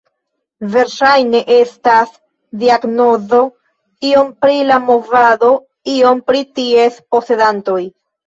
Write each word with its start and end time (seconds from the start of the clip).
Verŝajne 0.75 1.41
estas 1.55 2.15
diagnozo 2.63 3.41
iom 4.11 4.31
pri 4.45 4.57
la 4.71 4.79
movado, 4.87 5.51
iom 5.99 6.25
pri 6.31 6.43
ties 6.61 6.99
posedantoj. 7.17 7.79